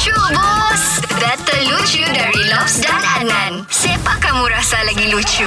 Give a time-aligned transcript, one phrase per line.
[0.00, 0.84] Lucu bos
[1.20, 5.44] Data lucu dari Lobs dan Anan Siapa kamu rasa lagi lucu?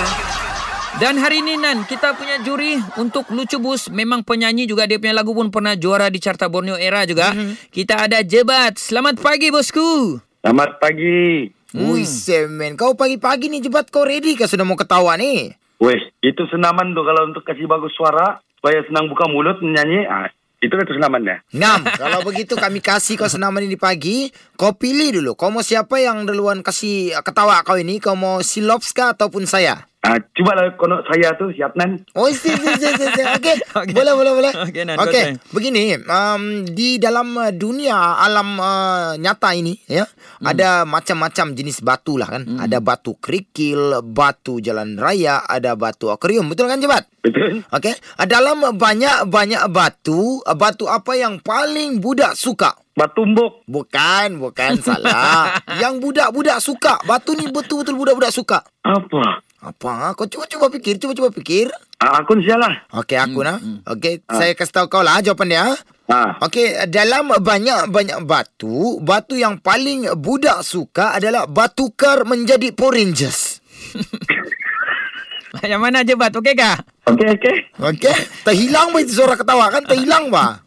[1.02, 3.90] Dan hari ini Nan, kita punya juri untuk Lucu Bus.
[3.90, 7.34] Memang penyanyi juga, dia punya lagu pun pernah juara di Carta Borneo Era juga.
[7.34, 7.74] Mm-hmm.
[7.74, 8.78] Kita ada Jebat.
[8.78, 10.22] Selamat pagi bosku.
[10.46, 11.50] Selamat pagi.
[11.74, 11.90] Hmm.
[11.90, 12.78] Ui, semen.
[12.78, 15.50] Kau pagi-pagi ni jebat kau ready ke sudah mau ketawa ni?
[15.82, 20.06] Weh, itu senaman tu kalau untuk kasih bagus suara, supaya senang buka mulut menyanyi.
[20.06, 20.30] Ah,
[20.64, 21.44] itu itu senamannya.
[21.52, 24.32] Ngam, kalau begitu kami kasih kau senaman ini pagi.
[24.56, 25.36] Kau pilih dulu.
[25.36, 28.00] Kau mau siapa yang duluan kasih ketawa kau ini?
[28.00, 29.93] Kau mau si Lobs ataupun saya?
[30.04, 32.04] Ah, cuba lah kono saya tu siap nan.
[32.12, 33.22] Oh, si, si, si, si, si.
[33.40, 33.56] Okey.
[33.72, 33.96] Okay.
[33.96, 34.52] Boleh, boleh, boleh.
[34.68, 35.96] Okey, Nan, Okey, begini.
[35.96, 40.44] Um, di dalam uh, dunia alam uh, nyata ini, ya, hmm.
[40.44, 42.44] ada macam-macam jenis batu lah kan.
[42.44, 42.60] Hmm.
[42.60, 46.52] Ada batu kerikil, batu jalan raya, ada batu akuarium.
[46.52, 47.08] Betul kan, Jebat?
[47.24, 47.64] Betul?
[47.72, 47.96] Okey.
[48.28, 52.76] Dalam banyak-banyak batu, batu apa yang paling budak suka?
[52.94, 53.66] Batumbuk.
[53.66, 55.58] Bukan, bukan salah.
[55.82, 57.02] Yang budak-budak suka.
[57.10, 58.62] Batu ni betul-betul budak-budak suka.
[58.86, 59.42] Apa?
[59.64, 60.12] Apa?
[60.20, 61.72] Kau cuba-cuba fikir, cuba-cuba fikir.
[62.04, 62.84] Ah, akun sialah.
[62.92, 63.64] Okey, aku nah.
[63.88, 65.64] Okey, saya kasih tahu kau lah jawapan dia.
[66.12, 73.64] Ah, Okey, dalam banyak-banyak batu, batu yang paling budak suka adalah batukar menjadi Power Rangers.
[75.64, 76.34] Yang mana Jebat?
[76.34, 76.82] Okey kah?
[77.08, 77.56] okey okey.
[77.78, 79.86] Okey, terhilang bah itu suara ketawa kan?
[79.86, 80.66] Terhilang bah.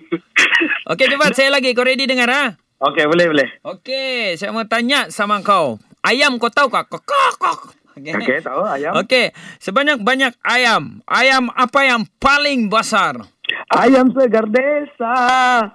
[0.92, 1.72] Okey Jebat, saya lagi.
[1.72, 2.44] Kau ready dengar ha?
[2.76, 3.48] Okey, boleh boleh.
[3.64, 5.80] Okey, saya mau tanya sama kau.
[6.04, 6.84] Ayam kau tahu kah?
[6.84, 7.81] Kok kok kok.
[7.92, 8.12] Okey.
[8.16, 8.92] Okey, tahu ayam.
[9.04, 9.26] Okey,
[9.60, 11.04] sebanyak-banyak ayam.
[11.04, 13.20] Ayam apa yang paling besar?
[13.68, 15.14] Ayam segar desa.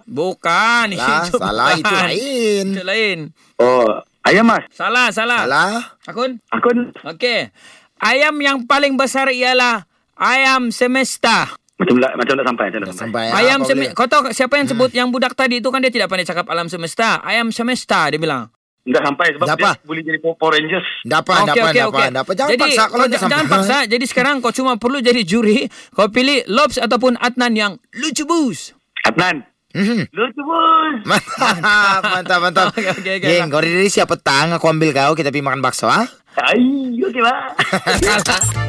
[0.10, 0.98] Bukan.
[0.98, 2.08] Lah, itu salah itu bukan.
[2.10, 2.66] lain.
[2.74, 3.18] Itu lain.
[3.62, 4.66] Oh, ayam mas.
[4.74, 5.46] Salah, salah.
[5.46, 5.98] Alah.
[6.10, 6.42] Akun?
[6.50, 7.54] Akun Okey.
[7.98, 9.86] Ayam yang paling besar ialah
[10.18, 11.54] ayam semesta.
[11.78, 13.02] macam tak macam tak sampai, macam tak sampai.
[13.06, 13.94] Sampai ya, ayam kau semesta.
[13.94, 16.66] Kau tahu siapa yang sebut yang budak tadi itu kan dia tidak pandai cakap alam
[16.70, 17.22] semesta.
[17.22, 18.50] Ayam semesta dia bilang.
[18.88, 19.76] Enggak sampai sebab Dapat.
[19.76, 20.88] dia boleh jadi Power Rangers.
[21.04, 22.08] Dapat, Okey, dapat, okey, dapat, okey.
[22.10, 22.34] dapat.
[22.34, 23.28] Jangan Jadi, paksa kalau j- sampai.
[23.30, 23.78] Jangan paksa.
[23.86, 25.60] Jadi sekarang kau cuma perlu jadi juri.
[25.92, 28.72] Kau pilih Lobs ataupun Adnan yang lucu bus.
[29.04, 29.44] Adnan.
[29.70, 30.08] Mhm.
[30.10, 30.96] Lucu bos.
[31.10, 32.66] Mantap, mantap, mantap.
[32.72, 33.16] Okey, okey.
[33.20, 36.08] Geng, kau dari siapa petang aku ambil kau, kita pergi makan bakso, ah?
[36.40, 36.64] Ai,
[36.96, 37.38] okey pak.